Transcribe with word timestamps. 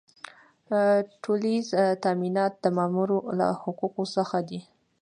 ټولیز 1.23 1.65
تامینات 2.03 2.53
د 2.63 2.65
مامور 2.77 3.09
له 3.39 3.47
حقوقو 3.61 4.03
څخه 4.15 4.37
دي. 4.49 4.59